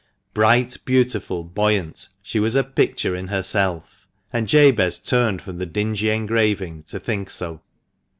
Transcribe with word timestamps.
Bright, 0.33 0.77
beautiful, 0.83 1.43
buoyant— 1.43 2.07
she 2.23 2.39
was 2.39 2.55
a 2.55 2.63
picture 2.63 3.15
in 3.15 3.27
herself; 3.27 4.07
and 4.33 4.47
Jabez 4.47 4.97
turned 4.97 5.43
from 5.43 5.59
the 5.59 5.67
dingy 5.67 6.09
engraving 6.09 6.81
to 6.87 6.99
think 6.99 7.29
so. 7.29 7.61